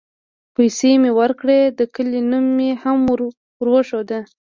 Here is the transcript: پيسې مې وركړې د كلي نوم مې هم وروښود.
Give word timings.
پيسې 0.55 0.91
مې 1.01 1.11
وركړې 1.19 1.59
د 1.77 1.79
كلي 1.95 2.21
نوم 2.31 2.45
مې 2.57 2.69
هم 2.81 2.97
وروښود. 3.61 4.09